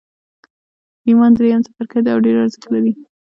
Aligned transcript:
ایمان 1.07 1.31
درېیم 1.37 1.61
څپرکی 1.65 1.99
دی 2.03 2.11
او 2.13 2.19
ډېر 2.25 2.35
ارزښت 2.43 2.65
لري 2.73 2.91